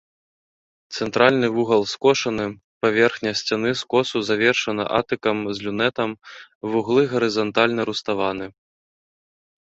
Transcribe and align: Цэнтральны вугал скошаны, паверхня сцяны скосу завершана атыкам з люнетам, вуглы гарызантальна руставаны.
Цэнтральны 0.95 1.47
вугал 1.55 1.83
скошаны, 1.93 2.45
паверхня 2.85 3.33
сцяны 3.41 3.69
скосу 3.81 4.17
завершана 4.29 4.83
атыкам 4.99 5.37
з 5.57 5.67
люнетам, 5.67 6.09
вуглы 6.71 7.03
гарызантальна 7.11 7.81
руставаны. 7.91 8.47